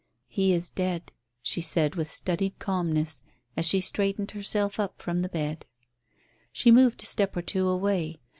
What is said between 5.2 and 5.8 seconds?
the bed.